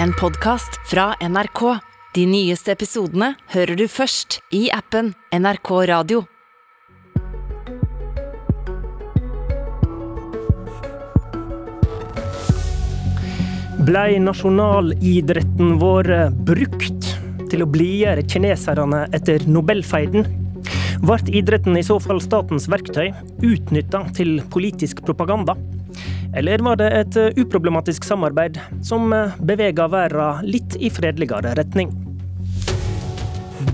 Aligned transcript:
en 0.00 0.12
podkast 0.12 0.80
fra 0.90 1.14
NRK. 1.20 1.78
De 2.14 2.26
nyeste 2.28 2.72
episodene 2.72 3.32
hører 3.52 3.76
du 3.76 3.86
først 3.88 4.38
i 4.54 4.66
appen 4.72 5.12
NRK 5.32 5.70
Radio. 5.90 6.22
Blei 13.82 14.20
nasjonalidretten 14.22 15.76
vår 15.82 16.12
brukt 16.46 17.10
til 17.50 17.64
å 17.64 17.68
blidgjøre 17.68 18.24
kineserne 18.28 19.06
etter 19.16 19.44
Nobelfeiden? 19.50 20.28
Ble 21.02 21.18
idretten 21.34 21.74
i 21.76 21.82
så 21.82 21.98
fall 21.98 22.22
statens 22.22 22.68
verktøy, 22.70 23.10
utnytta 23.42 24.06
til 24.14 24.38
politisk 24.52 25.02
propaganda? 25.02 25.56
Eller 26.36 26.58
var 26.64 26.78
det 26.80 26.88
et 26.96 27.16
uproblematisk 27.36 28.04
samarbeid 28.08 28.56
som 28.82 29.12
bevega 29.44 29.88
verden 29.92 30.46
litt 30.48 30.76
i 30.80 30.88
fredeligere 30.90 31.52
retning? 31.58 31.92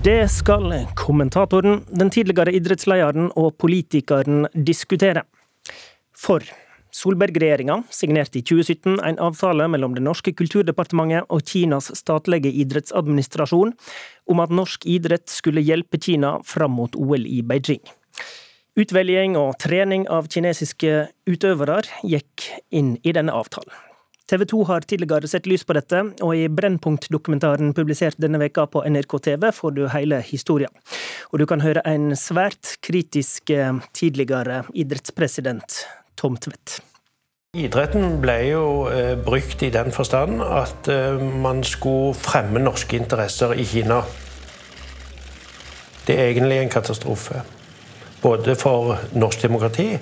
Det 0.03 0.27
skal 0.31 0.73
kommentatoren, 0.95 1.81
den 1.87 2.11
tidligere 2.11 2.51
idrettslederen 2.55 3.31
og 3.39 3.55
politikeren 3.59 4.45
diskutere. 4.53 5.23
For 6.15 6.43
Solberg-regjeringa 6.95 7.83
signerte 7.93 8.39
i 8.39 8.43
2017 8.43 8.99
en 9.05 9.19
avtale 9.21 9.67
mellom 9.69 9.93
Det 9.95 10.03
norske 10.03 10.33
kulturdepartementet 10.33 11.29
og 11.29 11.45
Kinas 11.45 11.91
statlige 11.97 12.51
idrettsadministrasjon 12.63 13.75
om 14.29 14.41
at 14.43 14.53
norsk 14.53 14.87
idrett 14.89 15.29
skulle 15.29 15.61
hjelpe 15.61 16.01
Kina 16.01 16.39
fram 16.43 16.75
mot 16.79 16.95
OL 16.97 17.27
i 17.29 17.41
Beijing. 17.45 17.83
Utvelging 18.79 19.33
og 19.35 19.57
trening 19.59 20.05
av 20.07 20.29
kinesiske 20.31 21.09
utøvere 21.27 21.81
gikk 22.07 22.45
inn 22.71 22.93
i 23.03 23.11
denne 23.11 23.33
avtalen. 23.35 23.73
TV 24.29 24.45
2 24.45 24.59
har 24.69 24.85
tidligere 24.85 25.27
sett 25.27 25.49
lys 25.49 25.65
på 25.65 25.73
dette, 25.75 26.03
og 26.21 26.31
i 26.37 26.45
Brennpunkt-dokumentaren 26.53 27.73
publisert 27.75 28.19
denne 28.21 28.39
veka 28.39 28.67
på 28.69 28.83
NRK 28.85 29.17
TV 29.25 29.47
får 29.57 29.73
du 29.75 29.81
hele 29.89 30.21
historien. 30.23 30.71
Og 31.33 31.41
du 31.41 31.47
kan 31.49 31.65
høre 31.65 31.83
en 31.89 32.13
svært 32.15 32.77
kritisk 32.85 33.51
tidligere 33.97 34.61
idrettspresident 34.77 35.81
Tom 36.15 36.37
Tvedt. 36.37 36.77
Idretten 37.57 38.19
ble 38.21 38.37
jo 38.51 38.65
eh, 38.93 39.15
brukt 39.17 39.63
i 39.65 39.73
den 39.73 39.89
forstand 39.91 40.43
at 40.45 40.87
eh, 40.93 41.17
man 41.17 41.65
skulle 41.65 42.13
fremme 42.13 42.61
norske 42.61 42.95
interesser 43.01 43.57
i 43.57 43.65
Kina. 43.65 44.03
Det 46.05 46.13
er 46.13 46.29
egentlig 46.29 46.61
en 46.61 46.77
katastrofe. 46.77 47.41
Både 48.21 48.55
for 48.59 48.97
norsk 49.15 49.41
demokrati, 49.47 49.93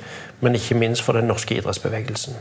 men 0.41 0.57
ikke 0.57 0.77
minst 0.77 1.05
for 1.05 1.17
den 1.17 1.29
norske 1.29 1.57
idrettsbevegelsen. 1.57 2.37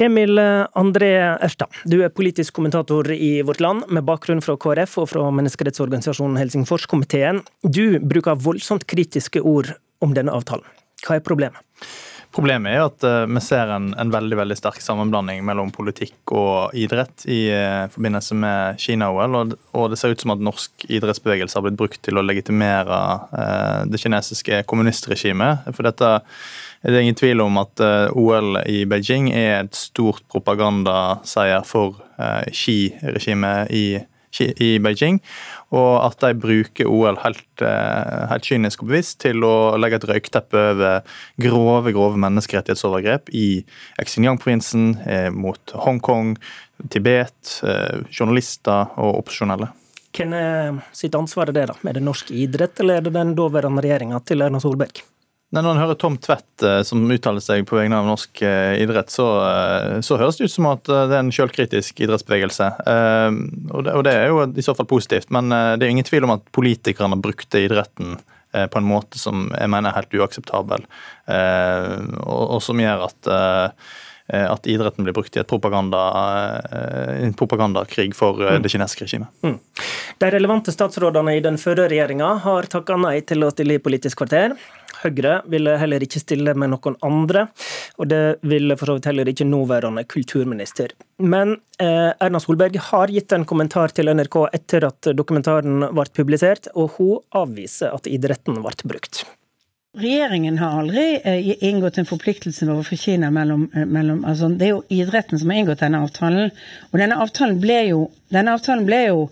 Emil 0.00 0.40
André 0.80 1.10
Erstad, 1.44 1.68
du 1.84 1.98
er 2.00 2.08
politisk 2.08 2.54
kommentator 2.56 3.10
i 3.12 3.42
Vårt 3.44 3.60
Land, 3.60 3.84
med 3.92 4.06
bakgrunn 4.08 4.40
fra 4.40 4.56
KrF 4.56 4.96
og 5.02 5.10
fra 5.12 5.26
menneskerettsorganisasjonen 5.36 6.40
Helsingforskomiteen. 6.40 7.42
Du 7.60 7.98
bruker 8.00 8.40
voldsomt 8.40 8.86
kritiske 8.88 9.42
ord 9.44 9.74
om 10.00 10.14
denne 10.16 10.32
avtalen. 10.32 10.64
Hva 11.04 11.18
er 11.18 11.26
problemet? 11.26 11.60
Problemet 12.30 12.76
er 12.76 12.84
at 12.84 13.04
vi 13.26 13.40
ser 13.42 13.72
en, 13.74 13.88
en, 13.98 14.12
veldig 14.12 14.36
veldig 14.38 14.56
sterk 14.58 14.78
sammenblanding 14.84 15.42
mellom 15.42 15.72
politikk 15.74 16.30
og 16.38 16.76
idrett 16.78 17.24
i 17.26 17.40
forbindelse 17.90 18.36
med 18.38 18.78
Kina-OL. 18.78 19.34
Og, 19.40 19.56
og, 19.74 19.88
det 19.90 19.98
ser 19.98 20.14
ut 20.14 20.22
som 20.22 20.36
at 20.36 20.44
norsk 20.46 20.86
idrettsbevegelse 20.86 21.58
har 21.58 21.66
blitt 21.66 21.80
brukt 21.80 21.98
til 22.06 22.20
å 22.20 22.24
legitimere 22.24 23.00
eh, 23.34 23.80
det 23.90 23.98
kinesiske 23.98 24.62
kommunistregimet. 24.70 25.72
For 25.74 25.90
dette 25.90 26.12
det 26.82 26.96
er 26.96 27.02
ingen 27.04 27.18
tvil 27.18 27.42
om 27.44 27.58
at 27.60 27.80
OL 28.16 28.62
i 28.64 28.86
Beijing 28.88 29.28
er 29.36 29.66
et 29.66 29.76
stort 29.76 30.22
propagandaseier 30.32 31.66
for 31.68 31.98
eh, 32.16 32.46
Xi-regimet 32.56 33.68
i, 33.76 34.00
i 34.38 34.78
Beijing 34.82 35.18
og 35.74 36.04
at 36.04 36.22
de 36.22 36.32
bruker 36.38 36.88
OL 36.90 37.18
helt, 37.22 37.64
helt 38.30 38.46
kynisk 38.46 38.84
og 38.84 38.90
bevisst 38.90 39.20
til 39.24 39.44
å 39.46 39.76
legge 39.78 40.00
et 40.00 40.06
røykteppe 40.10 40.64
over 40.74 41.02
grove 41.42 41.92
grove 41.94 42.20
menneskerettighetsovergrep 42.22 43.30
i 43.36 43.62
Xinjiang-provinsen, 44.00 44.96
mot 45.34 45.76
Hongkong, 45.84 46.34
Tibet, 46.90 47.60
journalister 48.10 48.90
og 48.98 49.20
opposisjonelle. 49.22 49.70
Hvem 50.16 50.34
er 50.34 50.80
sitt 50.96 51.14
ansvar 51.14 51.50
er 51.50 51.58
det, 51.60 51.68
da? 51.70 51.78
Er 51.86 51.98
det 51.98 52.02
norsk 52.02 52.32
idrett, 52.34 52.80
eller 52.82 52.98
er 52.98 53.06
det 53.06 53.14
den 53.14 53.36
daværende 53.38 53.84
regjeringa 53.84 54.18
til 54.26 54.42
Erna 54.42 54.62
Solberg? 54.62 55.04
Når 55.50 55.66
en 55.66 55.80
hører 55.82 55.96
Tom 55.98 56.16
Tvedt 56.22 56.62
som 56.86 57.02
uttaler 57.10 57.42
seg 57.42 57.64
på 57.66 57.74
vegne 57.74 57.98
av 57.98 58.06
norsk 58.06 58.42
idrett, 58.44 59.10
så, 59.10 59.24
så, 59.98 60.18
høres 60.20 60.38
det 60.38 60.46
ut 60.46 60.52
som 60.52 60.68
at 60.70 60.84
det 60.86 61.16
er 61.16 61.24
en 61.24 61.32
selvkritisk 61.34 62.04
idrettsbevegelse. 62.06 62.68
Og 63.74 63.82
det, 63.82 63.94
og 63.98 64.04
det, 64.06 64.12
er 64.14 64.30
jo 64.30 64.44
i 64.46 64.62
så 64.62 64.76
fall 64.78 64.86
positivt, 64.90 65.32
men 65.34 65.50
det 65.50 65.82
er 65.82 65.90
ingen 65.90 66.06
tvil 66.06 66.28
om 66.28 66.36
at 66.36 66.46
politikerne 66.54 67.18
brukte 67.18 67.64
idretten 67.64 68.20
på 68.50 68.78
en 68.78 68.86
måte 68.86 69.18
som 69.18 69.48
jeg 69.50 69.70
mener 69.74 69.90
er 69.90 69.98
helt 69.98 70.14
uakseptabel, 70.22 70.86
og, 71.26 72.44
og 72.44 72.62
som 72.62 72.82
gjør 72.82 73.08
at 73.08 73.34
at 74.30 74.66
idretten 74.70 75.02
blir 75.02 75.14
brukt 75.14 75.36
i 75.36 75.42
propaganda, 75.42 76.00
en 77.18 77.34
propagandakrig 77.34 78.12
for 78.14 78.38
det 78.38 78.70
kinesiske 78.70 79.08
regimet. 79.08 79.28
Mm. 79.42 79.56
De 80.22 80.30
relevante 80.30 80.70
statsrådene 80.74 81.34
i 81.34 81.42
den 81.42 81.58
førre 81.58 81.88
regjeringa 81.90 82.28
har 82.44 82.68
takka 82.70 82.98
nei 83.00 83.16
til 83.26 83.42
å 83.42 83.50
stille 83.50 83.78
i 83.78 83.82
Politisk 83.82 84.22
kvarter. 84.22 84.54
Høyre 85.00 85.40
ville 85.50 85.76
heller 85.80 86.04
ikke 86.04 86.20
stille 86.20 86.54
med 86.58 86.72
noen 86.74 86.96
andre, 87.06 87.46
og 87.96 88.10
det 88.10 88.22
ville 88.46 88.76
for 88.76 88.90
så 88.90 88.98
vidt 88.98 89.08
heller 89.10 89.30
ikke 89.32 89.48
nåværende 89.48 90.04
kulturminister. 90.10 90.94
Men 91.20 91.56
eh, 91.80 92.12
Erna 92.12 92.40
Solberg 92.42 92.76
har 92.90 93.12
gitt 93.12 93.32
en 93.36 93.48
kommentar 93.48 93.94
til 93.96 94.12
NRK 94.12 94.38
etter 94.52 94.88
at 94.90 95.12
dokumentaren 95.16 95.90
ble 95.90 96.08
publisert, 96.16 96.70
og 96.74 96.96
hun 96.98 97.20
avviser 97.42 97.94
at 97.96 98.08
idretten 98.10 98.60
ble 98.60 98.76
brukt. 98.84 99.24
Regjeringen 99.98 100.60
har 100.60 100.76
aldri 100.78 101.04
eh, 101.26 101.48
inngått 101.66 101.96
en 101.98 102.06
forpliktelse 102.06 102.68
overfor 102.68 103.00
Kina 103.00 103.32
mellom, 103.34 103.64
mellom 103.74 104.20
altså 104.28 104.46
Det 104.54 104.68
er 104.68 104.76
jo 104.76 104.84
idretten 104.94 105.40
som 105.40 105.50
har 105.50 105.64
inngått 105.64 105.82
denne 105.82 106.04
avtalen. 106.04 106.52
Og 106.92 107.00
denne 107.02 107.18
avtalen 107.18 107.58
ble 107.62 107.80
jo, 107.88 108.04
denne 108.30 108.54
avtalen 108.54 108.86
ble 108.86 109.00
jo 109.08 109.24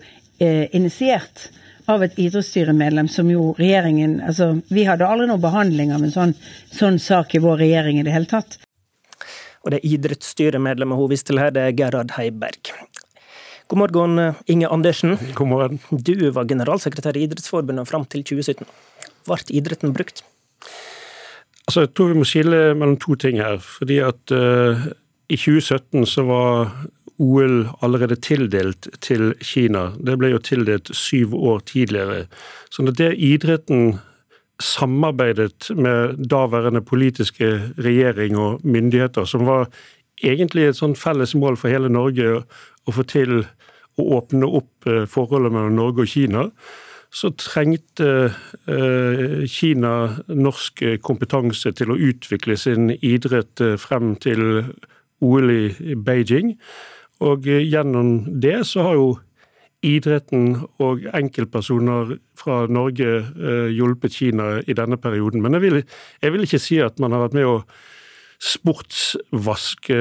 eh, 0.43 0.65
initiert 0.75 1.47
av 1.89 2.03
et 2.05 2.17
idrettsstyremedlem 2.21 3.09
som 3.11 3.29
jo 3.31 3.51
regjeringen 3.57 4.19
Altså, 4.21 4.51
vi 4.69 4.85
hadde 4.87 5.07
aldri 5.07 5.27
noen 5.29 5.43
behandling 5.43 5.93
av 5.95 6.05
en 6.05 6.13
sånn, 6.13 6.35
sånn 6.75 6.99
sak 7.01 7.35
i 7.35 7.43
vår 7.43 7.63
regjering 7.63 7.99
i 7.99 8.05
det 8.05 8.13
hele 8.13 8.29
tatt. 8.29 8.59
Og 9.65 9.73
det 9.73 9.81
idrettsstyremedlemmet 9.87 10.99
hun 10.99 11.11
viste 11.11 11.33
til 11.33 11.41
her, 11.41 11.51
det 11.55 11.65
er 11.65 11.75
Gerhard 11.75 12.13
Heiberg. 12.15 12.71
God 13.69 13.81
morgen, 13.83 14.21
Inge 14.49 14.69
Andersen. 14.73 15.17
God 15.37 15.49
morgen. 15.51 15.81
Du 15.91 16.15
var 16.33 16.47
generalsekretær 16.49 17.17
i 17.17 17.27
Idrettsforbundet 17.27 17.89
fram 17.89 18.07
til 18.09 18.23
2017. 18.25 18.65
Ble 19.27 19.37
idretten 19.59 19.93
brukt? 19.93 20.23
Altså, 21.67 21.83
jeg 21.83 21.91
tror 21.93 22.09
vi 22.09 22.17
må 22.17 22.25
skille 22.25 22.61
mellom 22.73 22.97
to 22.97 23.13
ting 23.21 23.37
her. 23.37 23.59
fordi 23.61 23.99
at 24.01 24.33
uh, 24.33 24.87
i 25.29 25.37
2017 25.37 26.07
så 26.09 26.25
var 26.25 26.71
OL 27.19 27.67
allerede 27.83 28.15
tildelt 28.15 28.87
til 29.03 29.33
Kina. 29.43 29.89
Det 29.99 30.15
ble 30.19 30.31
jo 30.33 30.39
tildelt 30.43 30.91
syv 30.95 31.35
år 31.35 31.59
tidligere. 31.67 32.25
Så 32.71 32.85
når 32.85 32.95
det 32.97 33.09
idretten 33.17 33.99
samarbeidet 34.59 35.69
med 35.75 36.19
daværende 36.31 36.81
politiske 36.81 37.51
regjering 37.77 38.37
og 38.37 38.59
myndigheter, 38.63 39.25
som 39.25 39.45
var 39.47 39.67
egentlig 40.23 40.67
et 40.67 40.79
sånn 40.79 40.97
felles 40.99 41.35
mål 41.35 41.57
for 41.59 41.71
hele 41.71 41.91
Norge 41.91 42.41
å 42.87 42.95
få 42.95 43.05
til 43.07 43.41
å 43.99 44.05
åpne 44.19 44.47
opp 44.59 44.87
forholdet 45.11 45.53
mellom 45.55 45.75
Norge 45.75 46.03
og 46.03 46.11
Kina, 46.11 46.45
så 47.11 47.31
trengte 47.33 48.29
Kina 49.49 49.93
norsk 50.29 50.83
kompetanse 51.01 51.71
til 51.75 51.91
å 51.91 51.97
utvikle 51.97 52.57
sin 52.59 52.91
idrett 52.99 53.63
frem 53.81 54.13
til 54.21 54.63
OL 55.25 55.51
i 55.51 55.95
Beijing. 55.95 56.53
Og 57.25 57.43
gjennom 57.45 58.39
det 58.41 58.61
så 58.69 58.85
har 58.87 58.99
jo 58.99 59.09
idretten 59.85 60.57
og 60.83 61.05
enkeltpersoner 61.15 62.17
fra 62.39 62.65
Norge 62.71 63.21
hjulpet 63.71 64.15
Kina 64.15 64.49
i 64.67 64.75
denne 64.75 64.99
perioden. 64.99 65.43
Men 65.43 65.55
jeg 65.55 65.63
vil, 65.63 65.79
jeg 66.23 66.35
vil 66.35 66.43
ikke 66.47 66.61
si 66.63 66.81
at 66.83 66.99
man 66.99 67.15
har 67.15 67.27
vært 67.27 67.37
med 67.39 67.47
å 67.47 67.61
sportsvaske 68.39 69.95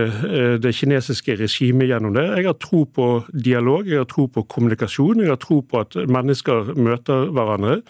det 0.63 0.73
kinesiske 0.79 1.35
regimet 1.41 1.91
gjennom 1.91 2.15
det. 2.15 2.27
Jeg 2.39 2.47
har 2.47 2.59
tro 2.63 2.85
på 2.87 3.07
dialog, 3.35 3.87
jeg 3.91 3.99
har 3.99 4.11
tro 4.11 4.29
på 4.31 4.45
kommunikasjon, 4.47 5.25
jeg 5.25 5.33
har 5.33 5.41
tro 5.43 5.59
på 5.67 5.81
at 5.83 5.99
mennesker 6.07 6.71
møter 6.79 7.33
hverandre. 7.35 7.81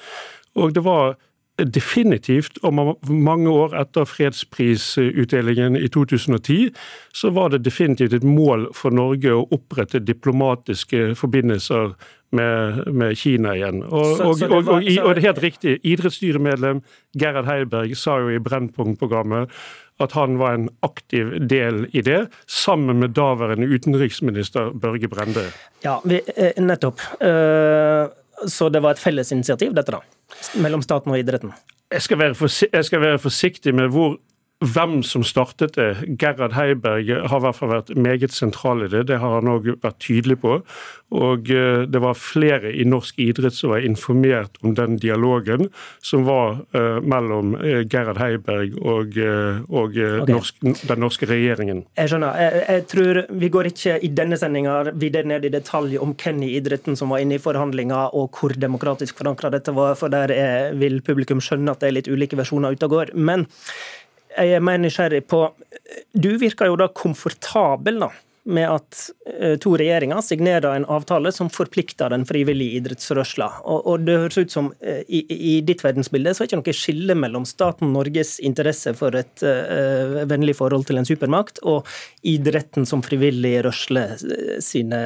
Og 0.57 0.73
det 0.77 0.85
var 0.87 1.19
definitivt, 1.59 2.59
og 2.63 2.97
mange 3.11 3.51
år 3.51 3.75
etter 3.81 4.07
fredsprisutdelingen 4.07 5.77
i 5.77 5.89
2010, 5.89 6.69
så 7.15 7.31
var 7.35 7.51
det 7.51 7.65
definitivt 7.65 8.15
et 8.15 8.27
mål 8.27 8.69
for 8.77 8.95
Norge 8.95 9.35
å 9.35 9.47
opprette 9.55 9.99
diplomatiske 9.99 11.15
forbindelser 11.19 11.97
med, 12.31 12.87
med 12.93 13.17
Kina 13.19 13.57
igjen. 13.57 13.83
Og, 13.89 14.07
så, 14.17 14.29
og, 14.29 14.39
så 14.39 14.47
det 14.47 14.53
var, 14.55 14.73
og, 14.79 14.89
og, 15.03 15.13
det 15.17 15.23
er 15.23 15.27
helt 15.31 15.43
riktig, 15.43 15.77
idrettsstyremedlem 15.83 16.83
Gerhard 17.19 17.49
Heiberg 17.51 17.97
sa 17.99 18.19
jo 18.23 18.33
i 18.35 18.43
Brennpunkt-programmet 18.43 19.53
at 19.99 20.15
han 20.15 20.37
var 20.39 20.55
en 20.55 20.69
aktiv 20.87 21.33
del 21.51 21.89
i 21.91 22.05
det, 22.07 22.29
sammen 22.47 23.01
med 23.03 23.17
daværende 23.19 23.67
utenriksminister 23.67 24.71
Børge 24.79 25.11
Brende. 25.11 25.49
Ja, 25.83 25.99
vi, 26.05 26.21
nettopp. 26.55 27.03
nettopp. 27.19 28.23
Så 28.47 28.69
det 28.71 28.83
var 28.85 28.95
et 28.95 29.03
felles 29.03 29.33
initiativ, 29.35 29.75
dette 29.75 29.95
da? 29.95 30.03
Mellom 30.63 30.83
staten 30.85 31.13
og 31.13 31.19
idretten? 31.19 31.53
Jeg 31.93 32.05
skal 32.05 32.21
være, 32.21 32.51
jeg 32.73 32.85
skal 32.85 33.01
være 33.01 33.19
forsiktig 33.19 33.75
med 33.75 33.89
hvor 33.95 34.19
hvem 34.59 35.03
som 35.07 35.23
startet 35.23 35.77
det. 35.79 35.91
Gerhard 36.19 36.57
Heiberg 36.57 37.07
har 37.31 37.39
i 37.39 37.45
hvert 37.45 37.57
fall 37.57 37.71
vært 37.71 37.93
meget 37.95 38.35
sentral 38.35 38.83
i 38.83 38.91
det. 38.91 39.05
Det 39.07 39.21
har 39.23 39.37
han 39.39 39.51
òg 39.53 39.69
vært 39.79 40.01
tydelig 40.03 40.41
på. 40.43 40.59
Og 41.15 41.51
eh, 41.55 41.85
det 41.89 42.01
var 42.03 42.19
flere 42.19 42.73
i 42.75 42.85
norsk 42.85 43.21
idrett 43.23 43.55
som 43.55 43.71
var 43.73 43.87
informert 43.87 44.59
om 44.67 44.75
den 44.77 44.99
dialogen 45.01 45.69
som 46.05 46.27
var 46.27 46.59
uh, 46.77 46.99
mellom 47.01 47.55
uh, 47.57 47.81
Gerhard 47.89 48.19
Heiberg 48.21 48.75
og, 48.83 49.17
og 49.71 49.97
okay. 49.97 50.27
norsk, 50.29 50.59
den 50.61 51.01
norske 51.01 51.29
regjeringen. 51.31 51.85
Jeg 51.97 52.13
skjønner. 52.13 52.37
Jeg, 52.43 52.65
jeg, 52.67 52.85
tror 52.93 53.21
Vi 53.41 53.51
går 53.55 53.71
ikke 53.71 53.97
i 54.05 54.11
denne 54.13 54.37
sendinga 54.41 54.77
videre 54.93 55.31
ned 55.31 55.47
i 55.49 55.53
detalj 55.55 55.97
om 56.03 56.13
hvem 56.19 56.43
i 56.45 56.51
idretten 56.59 56.99
som 56.99 57.15
var 57.15 57.23
inne 57.25 57.39
i 57.39 57.43
forhandlinga 57.43 58.09
og 58.19 58.37
hvor 58.37 58.53
demokratisk 58.59 59.23
forankra 59.23 59.53
dette 59.55 59.73
var, 59.77 59.95
for 59.99 60.13
der 60.13 60.35
er, 60.35 60.77
vil 60.79 61.01
publikum 61.05 61.41
skjønne 61.45 61.73
at 61.73 61.81
det 61.81 61.89
er 61.89 61.97
litt 62.01 62.13
ulike 62.13 62.39
versjoner 62.39 62.77
ute 62.77 62.89
og 62.89 62.99
går. 62.99 63.15
Men 63.17 63.47
jeg 64.47 64.59
er 64.59 64.65
mer 64.65 64.79
nysgjerrig 64.81 65.25
på 65.31 65.43
Du 66.15 66.31
virker 66.41 66.69
jo 66.71 66.77
da 66.79 66.89
komfortabel 66.93 68.01
da, 68.03 68.11
med 68.49 68.69
at 68.71 68.99
eh, 69.41 69.57
to 69.61 69.75
regjeringer 69.77 70.23
signerer 70.25 70.73
en 70.73 70.87
avtale 70.89 71.31
som 71.35 71.51
forplikter 71.53 72.09
den 72.15 72.25
frivillige 72.29 72.81
idrettsrørsla. 72.81 73.49
Og, 73.69 73.83
og, 73.85 74.07
det 74.07 74.17
høres 74.23 74.39
ut 74.41 74.55
som 74.55 74.71
eh, 74.81 75.03
i, 75.05 75.21
i, 75.29 75.55
ditt 75.69 75.85
verdensbilde 75.85 76.33
så 76.33 76.43
er 76.45 76.49
det 76.49 76.57
ikke 76.57 76.63
noe 76.63 76.79
skille 76.79 77.17
mellom 77.19 77.45
staten 77.49 77.93
Norges 77.93 78.39
interesse 78.45 78.95
for 78.97 79.17
et 79.19 79.43
uh, 79.45 80.25
vennlig 80.29 80.55
forhold 80.57 80.87
til 80.89 81.01
en 81.01 81.07
supermakt, 81.09 81.61
og 81.69 81.87
idretten 82.27 82.87
som 82.89 83.03
frivillig 83.05 83.59
rørsle 83.67 84.05
sine 84.65 85.01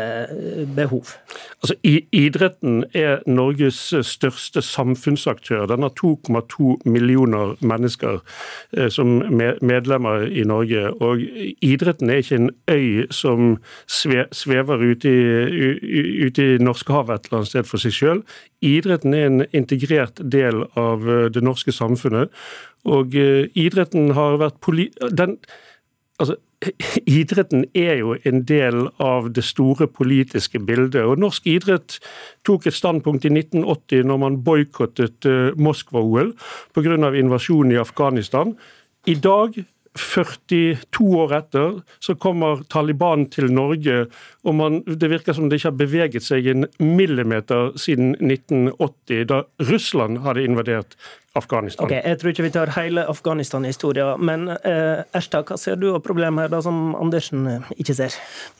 behov. 0.77 1.15
Altså, 1.63 1.77
Idretten 1.83 2.83
er 2.97 3.23
Norges 3.27 3.81
største 4.07 4.63
samfunnsaktør. 4.65 5.67
Den 5.71 5.87
har 5.87 5.95
2,2 5.99 6.77
millioner 6.91 7.57
mennesker 7.61 8.21
som 8.93 9.15
medlemmer 9.65 10.27
i 10.29 10.45
Norge. 10.49 10.91
Og 11.03 11.23
idretten 11.65 12.13
er 12.13 12.23
ikke 12.23 12.41
en 12.41 12.51
øy 12.71 13.13
som 13.15 13.32
som 13.33 13.57
svever 13.89 14.85
ute 14.85 15.11
i, 15.11 15.73
ute 16.27 16.47
i 16.55 16.61
Norskehavet 16.63 17.17
et 17.17 17.29
eller 17.29 17.41
annet 17.41 17.53
sted 17.53 17.69
for 17.69 17.83
seg 17.83 17.97
sjøl. 17.97 18.23
Idretten 18.63 19.17
er 19.17 19.29
en 19.29 19.45
integrert 19.51 20.23
del 20.23 20.65
av 20.79 21.09
eh, 21.09 21.27
det 21.33 21.43
norske 21.45 21.75
samfunnet. 21.75 22.33
Og 22.89 23.17
eh, 23.19 23.51
idretten 23.59 24.15
har 24.19 24.41
vært 24.43 24.61
poli... 24.65 24.89
Den, 25.11 25.39
altså, 26.23 26.39
idretten 27.21 27.65
er 27.75 27.97
jo 28.01 28.15
en 28.29 28.45
del 28.47 28.87
av 29.03 29.31
det 29.35 29.45
store 29.47 29.89
politiske 29.91 30.61
bildet. 30.63 31.03
og 31.03 31.19
Norsk 31.23 31.47
idrett 31.51 31.99
tok 32.47 32.69
et 32.69 32.79
standpunkt 32.79 33.27
i 33.27 33.33
1980 33.33 34.07
når 34.11 34.23
man 34.23 34.41
boikottet 34.47 35.27
eh, 35.29 35.51
Moskva-OL 35.57 36.35
pga. 36.75 36.97
invasjonen 37.11 37.75
i 37.75 37.83
Afghanistan. 37.83 38.57
I 39.07 39.15
dag 39.15 39.59
42 39.99 41.07
år 41.21 41.35
etter 41.37 41.81
så 42.01 42.15
kommer 42.17 42.63
Taliban 42.73 43.27
til 43.33 43.51
Norge, 43.53 44.07
og 44.45 44.57
man, 44.57 44.81
det 44.87 45.11
virker 45.13 45.37
som 45.37 45.51
det 45.51 45.61
ikke 45.61 45.71
har 45.71 45.81
beveget 45.81 46.25
seg 46.25 46.49
en 46.49 46.67
millimeter 46.81 47.75
siden 47.81 48.15
1980, 48.17 49.27
da 49.29 49.43
Russland 49.69 50.23
hadde 50.25 50.47
invadert 50.49 50.97
Afghanistan. 51.35 51.87
Ok, 51.87 51.93
Jeg 51.97 52.19
tror 52.21 52.29
ikke 52.29 52.45
vi 52.45 52.51
tar 52.53 52.71
hele 52.77 53.07
Afghanistan-historien, 53.09 54.21
men 54.21 54.51
eh, 54.53 55.01
Ersta, 55.17 55.41
hva 55.49 55.57
ser 55.57 55.79
du 55.81 55.87
av 55.95 56.03
problemer 56.05 56.45
her 56.45 56.51
da 56.53 56.59
som 56.61 56.93
Andersen 56.93 57.47
eh, 57.49 57.71
ikke 57.81 57.95
ser? 57.97 58.19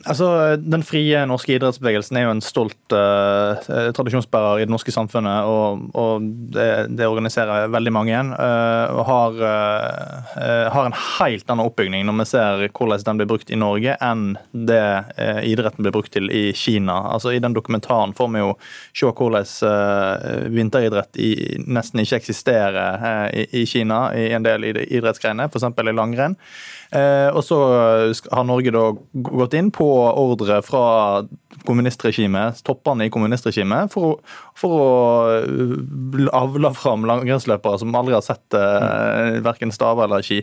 Altså, 0.09 0.57
Den 0.57 0.81
frie 0.81 1.21
norske 1.29 1.53
idrettsbevegelsen 1.53 2.17
er 2.17 2.25
jo 2.25 2.31
en 2.33 2.41
stolt 2.41 2.97
eh, 2.97 3.91
tradisjonsbærer 3.93 4.63
i 4.63 4.65
det 4.65 4.73
norske 4.73 4.95
samfunnet, 4.95 5.45
og, 5.45 5.83
og 5.93 6.25
det, 6.55 6.69
det, 6.97 7.11
organiserer 7.13 7.69
veldig 7.75 7.93
mange 7.93 8.15
igjen. 8.15 8.31
Eh, 8.33 8.95
og 8.97 9.05
har, 9.11 9.37
uh, 9.45 10.73
har, 10.73 10.89
en 10.89 10.97
helt 10.97 11.53
annen 11.53 11.67
oppbygning 11.69 12.09
når 12.09 12.19
vi 12.23 12.29
ser 12.31 12.65
hvordan 12.73 13.05
den 13.05 13.21
blir 13.21 13.31
brukt 13.35 13.53
i 13.53 13.61
Norge, 13.61 13.99
enn 14.01 14.39
det 14.53 14.81
idretten 15.45 15.85
blir 15.85 15.93
brukt 15.93 16.13
til 16.15 16.31
i 16.33 16.55
Kina. 16.57 16.97
Altså, 17.13 17.35
I 17.37 17.43
den 17.43 17.53
dokumentaren 17.53 18.17
får 18.17 18.33
vi 18.33 18.41
jo 18.41 18.51
se 18.97 19.13
hvordan 19.13 20.49
vinteridrett 20.57 21.21
i, 21.21 21.33
nesten 21.69 22.01
ikke 22.01 22.23
eksisterer 22.23 22.62
konkurrere 22.63 23.31
eh, 23.33 23.47
i 23.51 23.67
Kina 23.67 24.15
i 24.15 24.33
en 24.33 24.43
del 24.43 24.65
idrettsgrener, 24.65 25.49
f.eks. 25.49 25.65
i 25.79 25.93
langrenn. 25.93 26.37
Eh, 26.93 27.29
og 27.33 27.45
så 27.45 27.59
har 28.33 28.45
Norge 28.45 28.75
da 28.75 28.85
gått 29.33 29.57
inn 29.57 29.71
på 29.73 29.89
ordre 30.13 30.61
fra 30.67 30.85
kommunistregimet, 31.67 32.63
toppene 32.65 33.07
i 33.07 33.11
kommunistregimet, 33.13 33.93
for, 33.93 34.19
for 34.59 34.77
å 34.77 34.89
eh, 35.37 36.27
avle 36.35 36.73
fram 36.77 37.07
langrennsløpere 37.09 37.81
som 37.81 37.95
aldri 37.97 38.17
har 38.17 38.25
sett 38.25 38.57
eh, 38.59 39.39
verken 39.45 39.73
staver 39.75 40.09
eller 40.09 40.27
ski. 40.27 40.41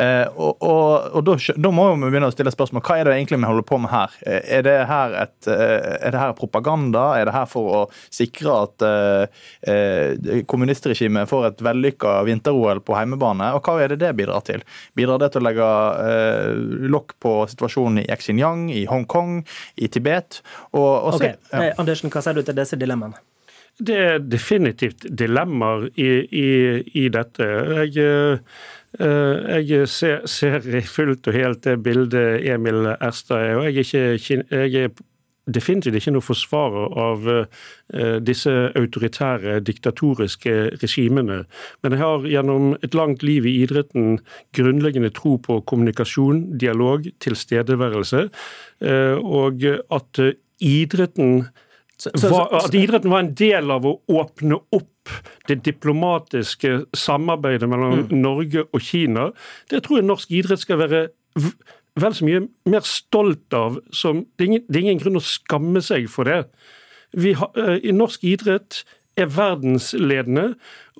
Eh, 0.00 0.24
og, 0.34 0.62
og, 0.64 1.10
og 1.16 1.26
da, 1.26 1.36
da, 1.56 1.72
må 1.74 1.88
vi 1.94 2.10
begynne 2.10 2.30
å 2.30 2.34
stille 2.34 2.52
spørsmål 2.54 2.84
hva 2.86 2.98
er 3.00 3.08
det 3.08 3.16
egentlig 3.16 3.40
vi 3.40 3.50
holder 3.50 3.68
på 3.68 3.80
med 3.82 3.92
her. 3.92 4.16
Er 4.26 4.66
det 4.66 4.76
her, 4.90 5.16
et, 5.22 5.50
er 5.50 6.14
det 6.14 6.20
her 6.20 6.36
propaganda? 6.38 7.06
Er 7.20 7.28
det 7.28 7.36
her 7.36 7.48
for 7.50 7.72
å 7.72 7.82
sikre 8.14 8.60
at 8.66 8.86
eh, 8.86 10.42
kommunistregimet 10.48 11.30
får 11.30 11.50
et 11.50 11.64
vellykka 11.66 12.18
vinter-OL 12.28 12.82
på 12.86 12.96
heimebane? 12.98 13.52
Og 13.56 13.66
hva 13.66 13.78
er 13.82 13.94
det 13.94 14.00
det 14.04 14.14
bidrar 14.18 14.44
til? 14.46 14.64
Bidrar 14.98 15.22
det 15.22 15.32
til 15.34 15.44
å 15.44 15.48
legge 15.48 15.70
eh, 16.06 16.50
lokk 16.92 17.16
på 17.22 17.38
situasjonen 17.50 18.02
i 18.04 18.08
Xinjiang, 18.20 18.66
i 18.72 18.84
Hongkong, 18.90 19.40
i 19.76 19.88
Tibet? 19.92 20.42
Og, 20.72 20.82
og 20.82 21.16
okay. 21.16 21.36
ja. 21.52 21.72
Andersen, 21.80 22.12
hva 22.12 22.24
sier 22.24 22.38
du 22.38 22.44
til 22.46 22.58
disse 22.58 22.78
dilemmaene? 22.80 23.22
Det 23.76 23.96
er 24.00 24.22
definitivt 24.24 25.04
dilemmaer 25.12 25.90
i, 26.00 26.08
i, 26.32 26.46
i 26.96 27.08
dette. 27.12 27.48
Jeg, 27.92 28.38
eh, 28.96 29.58
jeg 29.60 29.90
ser, 29.92 30.24
ser, 30.24 30.64
fullt 30.88 31.28
og 31.28 31.36
helt 31.36 31.60
det 31.66 31.76
bildet 31.84 32.46
Emil 32.54 32.88
Erstad 32.94 33.50
er, 33.50 33.58
og 33.60 33.68
jeg 33.68 33.84
er, 33.92 34.16
ikke, 34.16 34.64
jeg 34.64 34.88
er 34.88 35.04
definitivt 35.46 35.98
ikke 36.00 36.14
noe 36.16 36.24
forsvarer 36.24 36.94
av 36.98 37.28
eh, 37.30 38.16
disse 38.24 38.52
autoritære, 38.78 39.60
diktatoriske 39.66 40.54
regimene. 40.82 41.42
Men 41.82 41.94
jeg 41.94 42.02
har 42.02 42.26
gjennom 42.30 42.72
et 42.82 42.96
langt 42.98 43.22
liv 43.26 43.46
i 43.46 43.58
idretten 43.62 44.18
grunnleggende 44.56 45.12
tro 45.14 45.36
på 45.42 45.60
kommunikasjon, 45.70 46.58
dialog, 46.58 47.06
tilstedeværelse, 47.22 48.26
eh, 48.82 49.14
og 49.22 49.64
at 49.94 50.24
idretten 50.62 51.46
var, 52.04 52.50
at 52.52 52.74
idretten 52.76 53.12
var 53.12 53.24
en 53.24 53.32
del 53.38 53.72
av 53.72 53.86
å 53.88 53.96
åpne 54.12 54.58
opp 54.76 55.14
det 55.48 55.60
diplomatiske 55.64 56.72
samarbeidet 56.96 57.68
mellom 57.70 58.02
mm. 58.02 58.14
Norge 58.20 58.66
og 58.66 58.82
Kina, 58.84 59.30
det 59.70 59.84
tror 59.86 60.00
jeg 60.00 60.08
norsk 60.10 60.34
idrett 60.34 60.64
skal 60.64 60.82
være 60.82 61.06
vel 62.00 62.14
så 62.16 62.26
mye 62.26 62.44
mer 62.68 62.84
stolt 62.86 63.56
av. 63.56 63.80
Som, 63.94 64.26
det, 64.36 64.44
er 64.44 64.50
ingen, 64.50 64.66
det 64.68 64.78
er 64.78 64.86
ingen 64.86 65.02
grunn 65.02 65.20
å 65.20 65.24
skamme 65.24 65.82
seg 65.84 66.10
for 66.12 66.28
det. 66.28 66.44
Har, 67.40 67.52
eh, 67.56 67.78
I 67.88 67.94
norsk 67.96 68.24
idrett 68.26 68.82
er 69.16 69.30
verdensledende. 69.32 70.50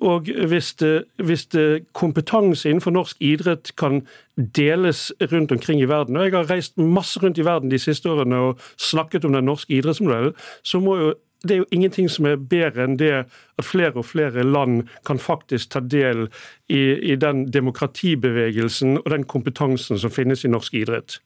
Og 0.01 0.29
hvis, 0.49 0.73
det, 0.81 1.03
hvis 1.21 1.45
det 1.53 1.85
kompetanse 1.97 2.69
innenfor 2.69 2.93
norsk 2.93 3.21
idrett 3.21 3.71
kan 3.77 4.03
deles 4.37 5.11
rundt 5.31 5.51
omkring 5.51 5.81
i 5.81 5.89
verden, 5.89 6.17
og 6.17 6.27
jeg 6.27 6.35
har 6.35 6.49
reist 6.51 6.77
masse 6.77 7.21
rundt 7.21 7.37
i 7.41 7.45
verden 7.45 7.73
de 7.73 7.79
siste 7.81 8.09
årene 8.09 8.41
og 8.49 8.61
snakket 8.77 9.25
om 9.25 9.33
den 9.33 9.49
norske 9.49 9.73
idrettsmodellen, 9.73 10.35
så 10.63 10.81
må 10.81 10.97
jo 11.01 11.13
det 11.43 11.53
er 11.53 11.61
jo 11.61 11.69
ingenting 11.71 12.09
som 12.09 12.25
er 12.25 12.39
bedre 12.39 12.87
enn 12.87 12.97
det 12.97 13.13
at 13.21 13.65
flere 13.65 13.93
og 13.99 14.07
flere 14.09 14.45
land 14.45 14.87
kan 15.05 15.21
faktisk 15.21 15.75
ta 15.75 15.81
del 15.83 16.27
i, 16.69 17.13
i 17.13 17.15
den 17.19 17.45
demokratibevegelsen 17.53 19.01
og 19.03 19.09
den 19.13 19.25
kompetansen 19.29 20.01
som 20.01 20.13
finnes 20.13 20.45
i 20.45 20.51
norsk 20.51 20.77
idrett. 20.81 21.19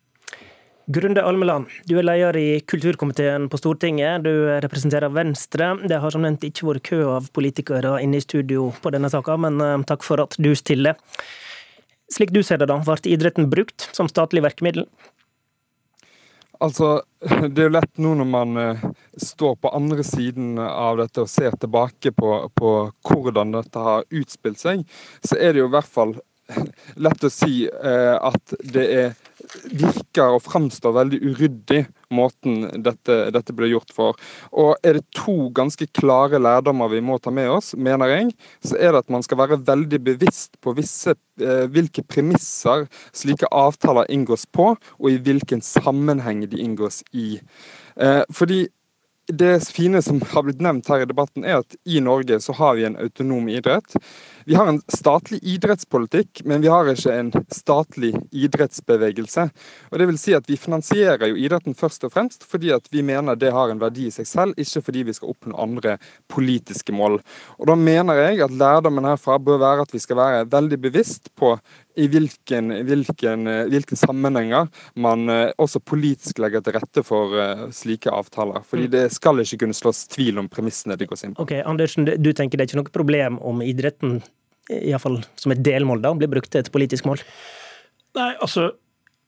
Grunde 0.92 1.24
Almeland, 1.24 1.70
du 1.88 1.94
er 2.00 2.04
leder 2.04 2.36
i 2.36 2.60
kulturkomiteen 2.68 3.46
på 3.52 3.60
Stortinget. 3.60 4.26
Du 4.26 4.32
representerer 4.64 5.14
Venstre. 5.14 5.76
Det 5.88 6.00
har 6.04 6.12
som 6.12 6.26
nevnt 6.26 6.44
ikke 6.44 6.68
vært 6.68 6.88
kø 6.90 7.00
av 7.14 7.30
politikere 7.36 7.94
inne 8.04 8.20
i 8.20 8.26
studio 8.26 8.72
på 8.82 8.92
denne 8.92 9.12
saka, 9.14 9.38
men 9.40 9.62
eh, 9.62 9.78
takk 9.88 10.04
for 10.04 10.24
at 10.24 10.36
du 10.42 10.52
stiller. 10.58 11.00
Slik 12.12 12.34
du 12.36 12.42
ser 12.44 12.60
det, 12.60 12.68
da, 12.68 12.82
ble 12.84 12.98
idretten 13.08 13.48
brukt 13.54 13.88
som 13.96 14.10
statlig 14.12 14.44
virkemiddel? 14.44 14.90
Altså, 16.62 17.02
Det 17.22 17.64
er 17.64 17.70
jo 17.70 17.76
lett 17.76 18.02
nå 18.02 18.16
når 18.20 18.28
man 18.30 18.58
uh, 18.58 18.84
står 19.18 19.56
på 19.62 19.72
andre 19.78 20.06
siden 20.06 20.60
av 20.62 21.00
dette 21.02 21.24
og 21.24 21.30
ser 21.30 21.58
tilbake 21.62 22.14
på, 22.18 22.34
på 22.54 22.74
hvordan 23.08 23.56
dette 23.58 23.86
har 23.86 24.06
utspilt 24.10 24.62
seg, 24.62 24.86
så 25.26 25.38
er 25.38 25.54
det 25.54 25.64
jo 25.64 25.70
i 25.70 25.74
hvert 25.76 25.90
fall 25.90 26.16
lett 27.00 27.24
å 27.24 27.32
si 27.32 27.66
uh, 27.70 28.18
at 28.32 28.56
det 28.74 28.88
er 28.92 29.14
virker 29.72 30.36
og 30.36 30.44
framstår 30.46 30.96
veldig 30.96 31.20
uryddig, 31.24 31.86
måten 32.14 32.68
dette, 32.84 33.18
dette 33.34 33.56
ble 33.56 33.72
gjort 33.72 33.94
for. 33.96 34.20
Og 34.52 34.76
er 34.86 35.00
det 35.00 35.06
to 35.18 35.50
ganske 35.56 35.88
klare 35.98 36.42
lærdommer 36.42 36.92
vi 36.92 37.04
må 37.06 37.18
ta 37.22 37.34
med 37.34 37.50
oss, 37.52 37.74
mener 37.76 38.12
jeg, 38.12 38.34
så 38.66 38.78
er 38.78 38.94
det 38.94 39.06
at 39.06 39.14
man 39.14 39.26
skal 39.26 39.42
være 39.44 39.62
veldig 39.68 40.02
bevisst 40.06 40.60
på 40.64 40.76
visse, 40.78 41.16
eh, 41.42 41.66
hvilke 41.72 42.04
premisser 42.08 42.88
slike 43.16 43.50
avtaler 43.52 44.10
inngås 44.12 44.48
på, 44.52 44.74
og 44.76 45.10
i 45.10 45.20
hvilken 45.22 45.64
sammenheng 45.66 46.46
de 46.52 46.62
inngås 46.62 47.02
i. 47.14 47.40
Eh, 47.98 48.22
fordi 48.32 48.66
det 49.32 49.72
fine 49.72 50.02
som 50.02 50.20
har 50.34 50.44
blitt 50.44 50.62
nevnt 50.64 50.90
her 50.92 51.04
i 51.04 51.08
debatten, 51.10 51.46
er 51.46 51.62
at 51.62 51.76
i 51.88 52.02
Norge 52.04 52.40
så 52.44 52.56
har 52.58 52.76
vi 52.76 52.86
en 52.88 52.98
autonom 53.00 53.48
idrett. 53.52 53.96
Vi 54.46 54.56
har 54.56 54.68
en 54.68 54.82
statlig 54.88 55.40
idrettspolitikk, 55.44 56.44
men 56.46 56.62
vi 56.62 56.70
har 56.72 56.90
ikke 56.90 57.14
en 57.14 57.32
statlig 57.54 58.14
idrettsbevegelse. 58.32 59.48
Og 59.92 60.00
det 60.00 60.08
vil 60.10 60.20
si 60.22 60.36
at 60.38 60.50
Vi 60.52 60.58
finansierer 60.60 61.30
jo 61.30 61.38
idretten 61.40 61.76
først 61.78 62.04
og 62.04 62.12
fremst 62.12 62.44
fordi 62.50 62.72
at 62.76 62.88
vi 62.92 63.04
mener 63.06 63.38
det 63.40 63.54
har 63.54 63.72
en 63.72 63.80
verdi 63.80 64.08
i 64.10 64.14
seg 64.14 64.28
selv, 64.28 64.58
ikke 64.60 64.82
fordi 64.84 65.04
vi 65.08 65.14
skal 65.16 65.32
oppnå 65.32 65.56
andre 65.56 65.98
politiske 66.28 66.92
mål. 66.92 67.22
Og 67.60 67.68
Da 67.68 67.76
mener 67.76 68.20
jeg 68.20 68.42
at 68.44 68.52
lærdommen 68.52 69.08
herfra 69.08 69.38
bør 69.40 69.62
være 69.62 69.86
at 69.86 69.94
vi 69.94 70.00
skal 70.00 70.18
være 70.18 70.50
veldig 70.52 70.82
bevisst 70.82 71.32
på 71.40 71.56
i 71.96 72.08
hvilken, 72.08 72.72
hvilken, 72.88 73.48
hvilke 73.72 73.96
sammenhenger 74.00 74.68
man 74.96 75.30
eh, 75.30 75.52
også 75.60 75.82
politisk 75.84 76.40
legger 76.40 76.64
til 76.64 76.78
rette 76.78 77.04
for 77.04 77.36
uh, 77.36 77.66
slike 77.76 78.12
avtaler. 78.12 78.64
Fordi 78.68 78.88
mm. 78.88 78.92
det 78.94 79.04
skal 79.16 79.44
ikke 79.44 79.64
kunne 79.66 79.76
slås 79.76 80.06
tvil 80.12 80.40
om 80.40 80.50
premissene 80.52 80.96
de 81.00 81.08
går 81.10 81.26
inn 81.26 81.36
på. 81.36 81.44
Ok, 81.44 81.58
Andersen, 81.66 82.08
Du 82.08 82.32
tenker 82.34 82.58
det 82.58 82.66
er 82.66 82.72
ikke 82.72 82.82
noe 82.82 82.96
problem 82.96 83.40
om 83.44 83.64
idretten 83.66 84.22
iallfall 84.70 85.20
som 85.40 85.54
et 85.54 85.64
delmål, 85.66 86.04
da, 86.04 86.14
blir 86.18 86.32
brukt 86.32 86.52
til 86.54 86.62
et 86.62 86.72
politisk 86.74 87.08
mål? 87.10 87.24
Nei, 88.18 88.32
altså 88.44 88.72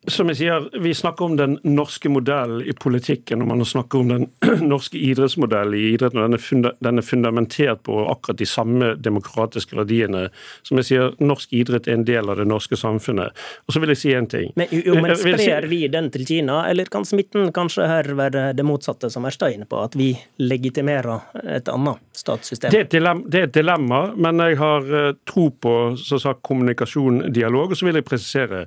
som 0.08 0.30
jeg 0.32 0.38
sier, 0.40 0.66
Vi 0.80 0.94
snakker 0.94 1.26
om 1.26 1.36
den 1.38 1.58
norske 1.64 2.10
modellen 2.12 2.64
i 2.68 2.74
politikken, 2.74 3.42
og 3.42 3.48
man 3.48 3.66
snakker 3.66 4.00
om 4.00 4.12
den 4.12 4.26
norske 4.74 5.00
idrettsmodellen 5.00 5.78
i 5.78 5.94
idretten. 5.94 6.20
og 6.20 6.30
den 6.30 6.38
er, 6.38 6.44
funda, 6.44 6.72
den 6.84 7.00
er, 7.00 7.06
fundamentert 7.08 7.84
på 7.84 7.98
akkurat 8.12 8.40
de 8.40 8.48
samme 8.50 8.94
demokratiske 8.96 9.78
verdiene. 9.78 10.28
Som 10.64 10.82
jeg 10.82 10.90
sier, 10.90 11.14
Norsk 11.24 11.54
idrett 11.56 11.88
er 11.88 11.98
en 12.00 12.06
del 12.08 12.30
av 12.30 12.40
det 12.42 12.48
norske 12.50 12.78
samfunnet. 12.80 13.36
Og 13.68 13.76
så 13.76 13.82
vil 13.84 13.94
jeg 13.94 14.02
si 14.02 14.14
en 14.14 14.28
ting. 14.28 14.52
Men, 14.60 14.72
jo, 14.72 14.98
men 15.00 15.16
Sprer 15.20 15.68
vi 15.72 15.86
den 15.92 16.10
til 16.14 16.26
Kina, 16.28 16.64
eller 16.70 16.90
kan 16.92 17.06
smitten 17.08 17.52
kanskje 17.56 17.88
her 17.88 18.10
være 18.18 18.50
det 18.58 18.66
motsatte, 18.68 19.10
som 19.14 19.28
Erstad 19.30 19.54
er 19.54 19.60
inne 19.60 19.70
på? 19.70 19.80
At 19.84 19.96
vi 20.00 20.12
legitimerer 20.42 21.32
et 21.56 21.72
annet 21.72 22.02
statssystem? 22.18 22.74
Det 22.74 22.86
er, 22.86 22.90
dilemma, 22.92 23.30
det 23.30 23.40
er 23.40 23.48
et 23.48 23.56
dilemma, 23.56 24.02
men 24.16 24.44
jeg 24.44 24.60
har 24.60 24.92
eh, 25.00 25.14
tro 25.30 25.48
på 25.64 25.78
så 26.00 26.20
sagt, 26.22 26.44
kommunikasjon, 26.44 27.30
dialog. 27.34 27.72
Og 27.72 27.80
så 27.80 27.88
vil 27.88 28.02
jeg 28.02 28.08
presisere. 28.08 28.66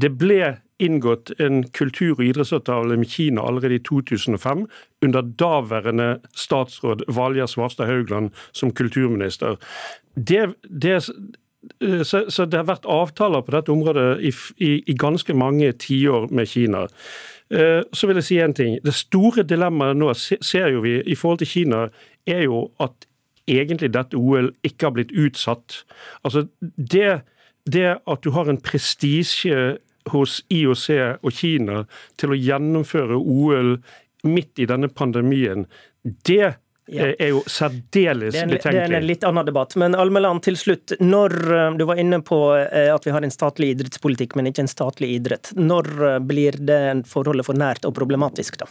Det 0.00 0.10
ble 0.18 0.56
inngått 0.82 1.30
en 1.38 1.62
kultur- 1.70 2.18
og 2.18 2.24
idrettsavtale 2.26 2.96
med 2.98 3.10
Kina 3.10 3.44
allerede 3.46 3.78
i 3.78 3.82
2005, 3.86 4.66
under 5.02 5.22
daværende 5.22 6.08
statsråd 6.34 7.04
Valja 7.08 7.46
Svarstad 7.46 7.86
Haugland 7.86 8.30
som 8.52 8.72
kulturminister. 8.74 9.56
Det, 10.14 10.54
det, 10.68 11.02
så, 12.04 12.24
så, 12.28 12.44
det 12.44 12.58
har 12.58 12.68
vært 12.68 12.90
avtaler 12.90 13.44
på 13.44 13.54
dette 13.54 13.72
området 13.72 14.08
i, 14.20 14.34
i, 14.58 14.72
i 14.90 14.98
ganske 14.98 15.34
mange 15.34 15.72
tiår 15.72 16.28
med 16.34 16.50
Kina. 16.50 16.86
Eh, 17.50 17.80
så 17.92 18.08
vil 18.08 18.18
jeg 18.20 18.28
si 18.28 18.40
en 18.42 18.56
ting. 18.56 18.78
Det 18.84 18.94
store 18.94 19.46
dilemmaet 19.46 19.98
nå 20.00 20.12
ser 20.16 20.72
jo 20.74 20.82
vi 20.84 20.98
i 21.06 21.16
forhold 21.18 21.44
til 21.44 21.52
Kina, 21.54 21.86
er 22.26 22.46
jo 22.48 22.66
at 22.80 23.06
egentlig 23.50 23.92
dette 23.94 24.16
OL 24.16 24.50
ikke 24.64 24.88
har 24.88 24.94
blitt 24.96 25.12
utsatt. 25.12 25.84
Altså 26.24 26.46
det, 26.76 27.20
det 27.68 27.98
at 28.00 28.24
du 28.24 28.30
har 28.32 28.48
en 28.48 28.60
prestisje 28.60 29.76
hos 30.12 30.40
IOC 30.52 30.88
og 31.22 31.32
Kina 31.32 31.84
til 32.20 32.34
å 32.34 32.38
gjennomføre 32.38 33.16
OL 33.16 33.76
midt 34.24 34.60
i 34.60 34.68
denne 34.68 34.88
pandemien, 34.88 35.66
det 36.02 36.54
ja. 36.86 37.08
er 37.18 37.30
jo 37.32 37.42
særdeles 37.46 38.34
betenkelig. 38.34 38.72
Det 38.72 38.84
er 38.84 38.96
en 38.98 39.06
litt 39.08 39.24
annen 39.24 39.46
debatt. 39.46 39.76
Men 39.80 39.96
Almeland, 39.96 40.42
til 40.44 40.56
slutt. 40.60 40.96
Når 41.00 41.36
eh, 41.56 41.68
Du 41.80 41.86
var 41.88 42.00
inne 42.00 42.20
på 42.24 42.40
eh, 42.56 42.90
at 42.94 43.06
vi 43.06 43.14
har 43.14 43.24
en 43.24 43.32
statlig 43.32 43.74
idrettspolitikk, 43.74 44.36
men 44.36 44.50
ikke 44.50 44.66
en 44.66 44.72
statlig 44.72 45.14
idrett. 45.18 45.54
Når 45.56 45.92
eh, 46.08 46.18
blir 46.24 46.58
det 46.60 46.82
forholdet 47.10 47.48
for 47.48 47.60
nært 47.60 47.88
og 47.88 47.96
problematisk, 47.96 48.60
da? 48.60 48.68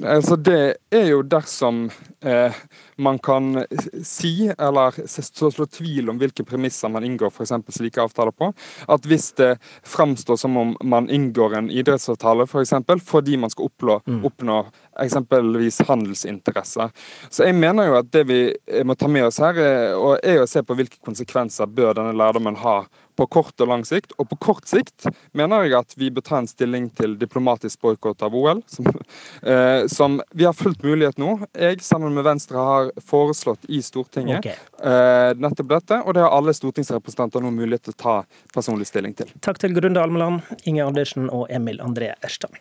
Altså 0.00 0.36
Det 0.36 0.60
er 0.94 1.08
jo 1.10 1.22
dersom 1.26 1.88
eh, 2.24 2.60
man 3.00 3.18
kan 3.18 3.64
si, 4.04 4.50
eller 4.58 4.94
så 5.08 5.50
slå 5.50 5.66
tvil 5.66 6.10
om 6.12 6.18
hvilke 6.20 6.44
premisser 6.44 6.92
man 6.92 7.04
inngår 7.06 7.32
f.eks. 7.32 7.52
slike 7.76 8.02
avtaler 8.02 8.34
på. 8.36 8.52
At 8.88 9.08
hvis 9.08 9.30
det 9.40 9.54
framstår 9.82 10.36
som 10.40 10.56
om 10.60 10.76
man 10.84 11.08
inngår 11.10 11.56
en 11.58 11.70
idrettsavtale 11.70 12.46
for 12.50 12.64
eksempel, 12.64 13.00
fordi 13.00 13.36
man 13.40 13.50
skal 13.50 13.70
oppnå, 13.70 14.00
mm. 14.06 14.22
oppnå 14.28 14.60
eksempelvis 15.00 15.80
handelsinteresser. 15.88 16.90
Så 17.30 17.46
jeg 17.48 17.56
mener 17.56 17.88
jo 17.88 18.00
at 18.00 18.10
det 18.12 18.26
vi 18.28 18.40
må 18.84 18.96
ta 18.98 19.08
med 19.08 19.30
oss 19.30 19.40
her, 19.40 19.56
er 19.56 20.42
å 20.42 20.48
se 20.50 20.62
på 20.62 20.76
hvilke 20.76 21.00
konsekvenser 21.06 21.70
bør 21.70 21.96
denne 21.96 22.16
lærdommen 22.16 22.60
ha 22.60 22.82
på 23.20 23.26
kort 23.26 23.60
og 23.60 23.68
lang 23.68 23.84
sikt. 23.84 24.14
Og 24.18 24.28
på 24.30 24.38
kort 24.40 24.68
sikt 24.70 25.08
mener 25.36 25.66
jeg 25.66 25.76
at 25.78 25.96
vi 26.00 26.10
bør 26.14 26.24
ta 26.26 26.40
en 26.40 26.48
stilling 26.48 26.88
til 26.96 27.16
diplomatisk 27.20 27.82
boikott 27.84 28.24
av 28.24 28.36
OL, 28.36 28.62
som, 28.70 28.88
eh, 29.52 29.84
som, 29.92 30.20
vi 30.32 30.46
har 30.48 30.56
fullt 30.56 30.84
mulighet 30.86 31.20
nå. 31.20 31.36
Jeg 31.52 31.82
sammen 31.84 32.16
med 32.16 32.26
Venstre 32.26 32.64
har 32.64 32.89
foreslått 32.96 33.68
i 33.68 33.82
Stortinget 33.82 34.38
okay. 34.38 34.56
eh, 34.82 35.32
nettopp 35.36 35.70
dette, 35.70 36.00
og 36.04 36.16
det 36.16 36.24
har 36.24 36.34
alle 36.36 36.54
stortingsrepresentanter 36.56 37.44
nå 37.44 37.52
mulighet 37.54 37.88
til 37.88 37.96
å 37.96 38.00
ta 38.02 38.16
personlig 38.54 38.88
stilling 38.90 39.14
til. 39.18 39.30
Takk 39.44 39.62
til 39.62 39.76
Grunde 39.76 40.02
Almeland, 40.02 40.42
Inge 40.64 40.86
Andersen 40.86 41.30
og 41.30 41.46
Emil 41.52 41.80
André 41.84 42.14
Erstad. 42.24 42.56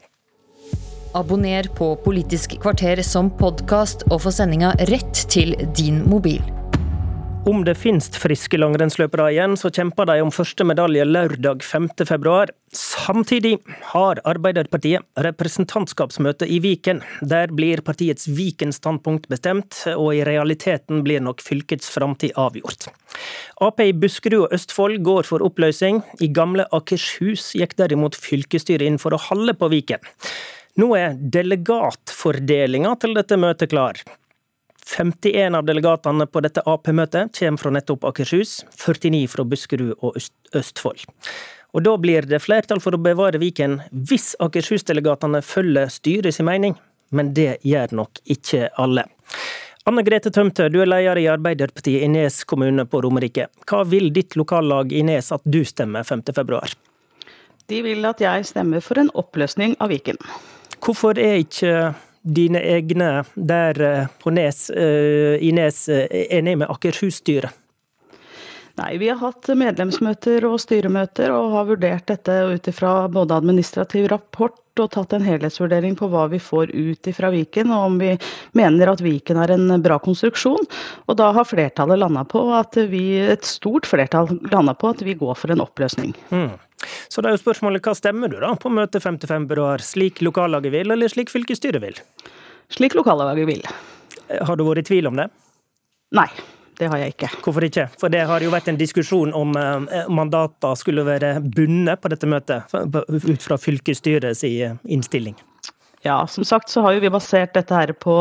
Abonner 1.18 1.66
på 1.74 1.96
Politisk 2.04 2.60
kvarter 2.62 3.02
som 3.02 3.32
podkast, 3.34 4.06
og 4.14 4.22
få 4.28 4.34
sendinga 4.34 4.76
rett 4.92 5.26
til 5.34 5.56
din 5.74 6.04
mobil. 6.10 6.59
Om 7.46 7.62
det 7.64 7.78
finnes 7.80 8.10
friske 8.20 8.58
langrennsløpere 8.60 9.30
igjen, 9.32 9.54
så 9.58 9.70
kjemper 9.72 10.10
de 10.10 10.18
om 10.22 10.32
første 10.34 10.66
medalje 10.68 11.06
lørdag 11.08 11.64
5. 11.64 11.88
februar. 12.10 12.52
Samtidig 12.76 13.56
har 13.94 14.20
Arbeiderpartiet 14.28 15.08
representantskapsmøte 15.24 16.46
i 16.52 16.60
Viken. 16.60 17.00
Der 17.22 17.54
blir 17.56 17.82
partiets 17.86 18.28
Viken-standpunkt 18.28 19.30
bestemt, 19.32 19.80
og 19.96 20.12
i 20.18 20.26
realiteten 20.28 21.02
blir 21.08 21.24
nok 21.24 21.42
fylkets 21.46 21.90
framtid 21.96 22.36
avgjort. 22.36 22.92
Ap 23.64 23.80
i 23.88 23.94
Buskerud 23.96 24.50
og 24.50 24.60
Østfold 24.60 25.00
går 25.08 25.32
for 25.32 25.44
oppløsning. 25.48 26.04
I 26.20 26.30
gamle 26.36 26.68
Akershus 26.76 27.54
gikk 27.56 27.78
derimot 27.80 28.20
fylkesstyret 28.20 28.86
inn 28.86 29.02
for 29.02 29.16
å 29.16 29.24
holde 29.30 29.56
på 29.56 29.72
Viken. 29.72 30.04
Nå 30.80 30.94
er 31.00 31.16
delegatfordelinga 31.18 32.98
til 33.00 33.16
dette 33.18 33.40
møtet 33.40 33.72
klar. 33.72 34.04
51 34.98 35.56
av 35.56 35.66
delegatene 35.66 36.26
på 36.26 36.42
dette 36.42 36.64
Ap-møtet 36.66 37.38
kommer 37.38 37.62
fra 37.62 37.72
nettopp 37.76 38.08
Akershus, 38.10 38.64
49 38.82 39.28
fra 39.30 39.46
Buskerud 39.46 39.94
og 40.00 40.18
Østfold. 40.56 41.06
Og 41.78 41.84
Da 41.86 41.96
blir 42.02 42.26
det 42.26 42.42
flertall 42.42 42.82
for 42.82 42.98
å 42.98 43.02
bevare 43.02 43.38
Viken 43.38 43.78
hvis 43.94 44.34
Akershus-delegatene 44.42 45.44
følger 45.46 45.92
styret 45.94 46.34
sin 46.36 46.50
mening, 46.50 46.74
men 47.14 47.34
det 47.38 47.60
gjør 47.62 47.94
nok 48.02 48.22
ikke 48.26 48.72
alle. 48.82 49.06
Anne 49.90 50.04
Grete 50.06 50.34
Tømte, 50.34 50.68
du 50.70 50.82
er 50.82 50.90
leder 50.90 51.22
i 51.22 51.30
Arbeiderpartiet 51.30 52.04
i 52.06 52.10
Nes 52.10 52.44
kommune 52.50 52.86
på 52.90 53.02
Romerike. 53.06 53.48
Hva 53.70 53.86
vil 53.86 54.10
ditt 54.14 54.36
lokallag 54.38 54.94
i 54.94 55.06
Nes 55.06 55.32
at 55.34 55.46
du 55.46 55.62
stemmer 55.66 56.06
5.2? 56.06 56.60
De 57.70 57.82
vil 57.86 58.06
at 58.10 58.22
jeg 58.22 58.50
stemmer 58.50 58.82
for 58.82 59.02
en 59.02 59.10
oppløsning 59.18 59.78
av 59.80 59.94
Viken. 59.94 60.18
Hvorfor 60.82 61.18
er 61.22 61.44
ikke 61.44 61.74
dine 62.22 62.62
egne 62.62 63.24
der 63.36 63.82
eh, 63.82 64.08
på 64.20 64.34
Nes, 64.36 64.70
eh, 64.70 65.38
i 65.42 65.52
Nes 65.56 65.88
eh, 65.90 66.08
enig 66.30 66.58
med 66.58 66.70
Akershus-styret? 66.70 67.56
Nei, 68.80 68.98
vi 68.98 69.10
har 69.12 69.20
hatt 69.20 69.50
medlemsmøter 69.60 70.46
og 70.48 70.60
styremøter 70.64 71.34
og 71.36 71.52
har 71.52 71.66
vurdert 71.68 72.06
dette 72.08 72.36
ut 72.48 72.68
ifra 72.72 72.94
både 73.12 73.36
administrativ 73.42 74.08
rapport 74.12 74.56
og 74.80 74.92
tatt 74.94 75.16
en 75.18 75.26
helhetsvurdering 75.26 75.98
på 76.00 76.08
hva 76.08 76.30
vi 76.32 76.40
får 76.40 76.72
ut 76.72 77.10
ifra 77.12 77.32
Viken, 77.34 77.74
og 77.76 77.90
om 77.90 77.98
vi 78.00 78.14
mener 78.56 78.92
at 78.92 79.02
Viken 79.04 79.42
er 79.44 79.52
en 79.52 79.74
bra 79.84 79.98
konstruksjon. 80.00 80.64
Og 81.12 81.18
da 81.20 81.34
har 81.36 81.48
flertallet 81.50 82.00
landa 82.00 82.24
på 82.30 82.46
at 82.56 82.78
vi, 82.92 83.20
et 83.20 83.44
stort 83.48 83.90
flertall 83.90 84.32
landa 84.54 84.76
på 84.78 84.94
at 84.94 85.04
vi 85.04 85.18
går 85.20 85.36
for 85.36 85.52
en 85.52 85.66
oppløsning. 85.66 86.14
Mm. 86.32 86.54
Så 87.12 87.20
det 87.20 87.28
er 87.32 87.36
jo 87.36 87.42
spørsmålet 87.42 87.84
hva 87.84 87.96
stemmer 87.98 88.32
du 88.32 88.38
da 88.40 88.54
på 88.56 88.72
møtet 88.72 89.04
55 89.04 89.50
februar? 89.50 89.84
Slik 89.84 90.24
lokallaget 90.24 90.72
vil, 90.78 90.94
eller 90.96 91.12
slik 91.12 91.34
fylkesstyret 91.34 91.84
vil? 91.84 92.00
Slik 92.72 92.96
lokallaget 92.96 93.50
vil. 93.50 93.68
Har 94.48 94.56
du 94.56 94.64
vært 94.70 94.86
i 94.86 94.88
tvil 94.94 95.12
om 95.12 95.20
det? 95.20 95.28
Nei. 96.16 96.30
Det 96.80 96.88
har 96.88 97.02
jeg 97.02 97.16
ikke. 97.16 97.30
Hvorfor 97.44 97.66
ikke? 97.68 97.90
For 98.00 98.14
det 98.14 98.24
har 98.30 98.44
jo 98.44 98.54
vært 98.54 98.70
en 98.72 98.80
diskusjon 98.80 99.34
om 99.36 99.52
eh, 99.60 100.08
mandater 100.08 100.80
skulle 100.80 101.04
være 101.08 101.36
bundet 101.44 102.00
på 102.00 102.12
dette 102.14 102.30
møtet, 102.30 102.72
ut 102.72 103.44
fra 103.44 103.60
fylkesstyrets 103.60 104.46
innstilling. 104.48 105.36
Ja, 106.02 106.28
som 106.28 106.46
sagt 106.48 106.70
så 106.70 106.82
har 106.82 106.96
vi 106.96 107.10
basert 107.12 107.54
dette 107.54 107.76
her 107.76 107.92
på, 107.92 108.16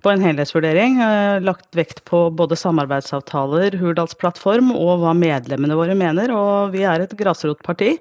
på 0.00 0.10
en 0.10 0.22
helhetsvurdering. 0.24 0.96
Eh, 1.04 1.40
lagt 1.44 1.76
vekt 1.76 2.00
på 2.08 2.22
både 2.32 2.56
samarbeidsavtaler, 2.56 3.76
Hurdalsplattform 3.76 4.72
og 4.72 5.02
hva 5.02 5.12
medlemmene 5.16 5.76
våre 5.76 5.96
mener. 5.98 6.32
Og 6.32 6.72
vi 6.72 6.86
er 6.88 7.04
et 7.04 7.12
grasrotparti. 7.18 7.96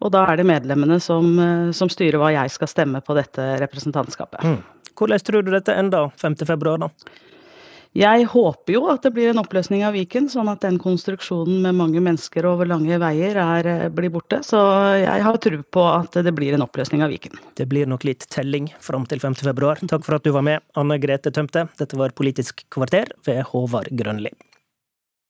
Og 0.00 0.14
da 0.14 0.22
er 0.30 0.38
det 0.38 0.46
medlemmene 0.48 1.00
som, 1.02 1.32
eh, 1.42 1.72
som 1.76 1.90
styrer 1.90 2.22
hva 2.22 2.30
jeg 2.36 2.54
skal 2.54 2.70
stemme 2.70 3.02
på 3.02 3.18
dette 3.18 3.48
representantskapet. 3.64 4.46
Mm. 4.46 4.62
Hvordan 4.94 5.26
tror 5.26 5.42
du 5.42 5.50
dette 5.50 5.74
ender 5.74 6.14
5.2, 6.20 6.78
da? 6.78 6.92
Jeg 7.96 8.28
håper 8.30 8.76
jo 8.76 8.84
at 8.92 9.02
det 9.02 9.10
blir 9.16 9.32
en 9.32 9.40
oppløsning 9.42 9.80
av 9.82 9.96
Viken, 9.98 10.28
sånn 10.30 10.46
at 10.52 10.62
den 10.62 10.76
konstruksjonen 10.78 11.58
med 11.64 11.74
mange 11.74 11.98
mennesker 11.98 12.46
over 12.46 12.68
lange 12.70 13.00
veier 13.02 13.34
er, 13.42 13.66
eh, 13.66 13.88
blir 13.88 14.12
borte. 14.14 14.44
Så 14.46 14.60
jeg 15.02 15.24
har 15.26 15.38
tro 15.42 15.58
på 15.62 15.86
at 15.90 16.12
det 16.22 16.34
blir 16.34 16.54
en 16.54 16.62
oppløsning 16.62 17.02
av 17.02 17.10
Viken. 17.10 17.34
Det 17.56 17.66
blir 17.68 17.86
nok 17.86 18.04
litt 18.04 18.28
telling 18.30 18.70
fram 18.78 19.06
til 19.06 19.18
5. 19.18 19.42
februar. 19.42 19.82
Takk 19.82 20.04
for 20.04 20.14
at 20.14 20.22
du 20.22 20.30
var 20.30 20.42
med, 20.42 20.62
Anne 20.76 21.00
Grete 21.00 21.32
Tømte. 21.32 21.68
Dette 21.76 21.98
var 21.98 22.10
Politisk 22.10 22.62
kvarter 22.70 23.10
ved 23.26 23.42
Håvard 23.50 23.90
Grønli. 23.90 24.30